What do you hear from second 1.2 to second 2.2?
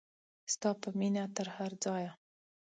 تر هر ځایه.